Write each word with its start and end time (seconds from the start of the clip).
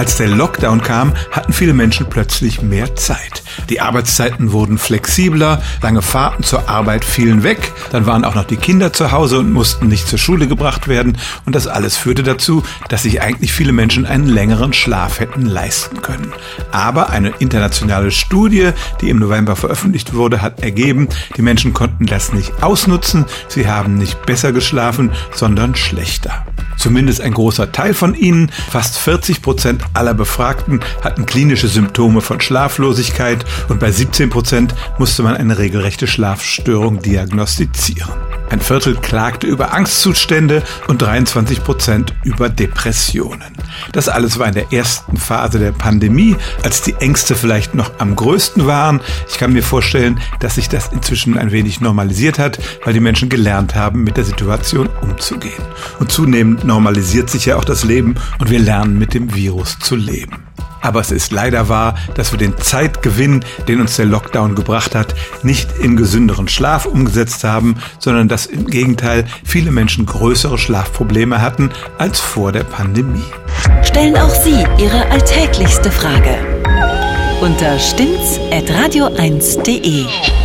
Als 0.00 0.16
der 0.16 0.28
Lockdown 0.28 0.80
kam, 0.80 1.12
hatten 1.30 1.52
viele 1.52 1.74
Menschen 1.74 2.08
plötzlich 2.08 2.62
mehr 2.62 2.96
Zeit. 2.96 3.42
Die 3.68 3.82
Arbeitszeiten 3.82 4.50
wurden 4.50 4.78
flexibler, 4.78 5.60
lange 5.82 6.00
Fahrten 6.00 6.42
zur 6.42 6.70
Arbeit 6.70 7.04
fielen 7.04 7.42
weg, 7.42 7.70
dann 7.92 8.06
waren 8.06 8.24
auch 8.24 8.34
noch 8.34 8.44
die 8.44 8.56
Kinder 8.56 8.94
zu 8.94 9.12
Hause 9.12 9.38
und 9.38 9.52
mussten 9.52 9.88
nicht 9.88 10.08
zur 10.08 10.18
Schule 10.18 10.48
gebracht 10.48 10.88
werden 10.88 11.18
und 11.44 11.54
das 11.54 11.66
alles 11.66 11.98
führte 11.98 12.22
dazu, 12.22 12.62
dass 12.88 13.02
sich 13.02 13.20
eigentlich 13.20 13.52
viele 13.52 13.72
Menschen 13.72 14.06
einen 14.06 14.26
längeren 14.26 14.72
Schlaf 14.72 15.20
hätten 15.20 15.44
leisten 15.44 16.00
können. 16.00 16.32
Aber 16.72 17.10
eine 17.10 17.34
internationale 17.38 18.10
Studie, 18.10 18.70
die 19.02 19.10
im 19.10 19.18
November 19.18 19.54
veröffentlicht 19.54 20.14
wurde, 20.14 20.40
hat 20.40 20.62
ergeben, 20.62 21.08
die 21.36 21.42
Menschen 21.42 21.74
konnten 21.74 22.06
das 22.06 22.32
nicht 22.32 22.62
ausnutzen, 22.62 23.26
sie 23.48 23.68
haben 23.68 23.98
nicht 23.98 24.24
besser 24.24 24.52
geschlafen, 24.52 25.12
sondern 25.34 25.74
schlechter. 25.74 26.46
Zumindest 26.80 27.20
ein 27.20 27.34
großer 27.34 27.72
Teil 27.72 27.92
von 27.92 28.14
ihnen, 28.14 28.50
fast 28.70 28.96
40 28.96 29.42
Prozent 29.42 29.84
aller 29.92 30.14
Befragten, 30.14 30.80
hatten 31.04 31.26
klinische 31.26 31.68
Symptome 31.68 32.22
von 32.22 32.40
Schlaflosigkeit 32.40 33.44
und 33.68 33.80
bei 33.80 33.90
17 33.90 34.30
Prozent 34.30 34.74
musste 34.98 35.22
man 35.22 35.36
eine 35.36 35.58
regelrechte 35.58 36.06
Schlafstörung 36.06 37.02
diagnostizieren. 37.02 38.29
Ein 38.50 38.60
Viertel 38.60 38.96
klagte 38.96 39.46
über 39.46 39.72
Angstzustände 39.72 40.64
und 40.88 41.00
23 41.00 41.62
Prozent 41.62 42.14
über 42.24 42.48
Depressionen. 42.48 43.56
Das 43.92 44.08
alles 44.08 44.40
war 44.40 44.48
in 44.48 44.54
der 44.54 44.72
ersten 44.72 45.16
Phase 45.16 45.60
der 45.60 45.70
Pandemie, 45.70 46.36
als 46.64 46.82
die 46.82 46.94
Ängste 46.94 47.36
vielleicht 47.36 47.74
noch 47.74 47.92
am 47.98 48.16
größten 48.16 48.66
waren. 48.66 49.00
Ich 49.28 49.38
kann 49.38 49.52
mir 49.52 49.62
vorstellen, 49.62 50.20
dass 50.40 50.56
sich 50.56 50.68
das 50.68 50.92
inzwischen 50.92 51.38
ein 51.38 51.52
wenig 51.52 51.80
normalisiert 51.80 52.40
hat, 52.40 52.58
weil 52.84 52.92
die 52.92 53.00
Menschen 53.00 53.28
gelernt 53.28 53.76
haben, 53.76 54.02
mit 54.02 54.16
der 54.16 54.24
Situation 54.24 54.88
umzugehen. 55.00 55.62
Und 56.00 56.10
zunehmend 56.10 56.64
normalisiert 56.64 57.30
sich 57.30 57.46
ja 57.46 57.56
auch 57.56 57.64
das 57.64 57.84
Leben 57.84 58.16
und 58.40 58.50
wir 58.50 58.58
lernen 58.58 58.98
mit 58.98 59.14
dem 59.14 59.32
Virus 59.32 59.78
zu 59.78 59.94
leben. 59.94 60.49
Aber 60.80 61.00
es 61.00 61.10
ist 61.10 61.32
leider 61.32 61.68
wahr, 61.68 61.96
dass 62.14 62.30
wir 62.32 62.38
den 62.38 62.56
Zeitgewinn, 62.58 63.44
den 63.68 63.80
uns 63.80 63.96
der 63.96 64.06
Lockdown 64.06 64.54
gebracht 64.54 64.94
hat, 64.94 65.14
nicht 65.42 65.78
in 65.78 65.96
gesünderen 65.96 66.48
Schlaf 66.48 66.86
umgesetzt 66.86 67.44
haben, 67.44 67.76
sondern 67.98 68.28
dass 68.28 68.46
im 68.46 68.66
Gegenteil 68.66 69.26
viele 69.44 69.70
Menschen 69.70 70.06
größere 70.06 70.56
Schlafprobleme 70.58 71.42
hatten 71.42 71.70
als 71.98 72.20
vor 72.20 72.52
der 72.52 72.64
Pandemie. 72.64 73.24
Stellen 73.82 74.16
auch 74.16 74.30
Sie 74.30 74.64
Ihre 74.78 75.10
alltäglichste 75.10 75.90
Frage 75.90 76.38
unter 77.40 77.78
stimmtz.radio1.de. 77.78 80.39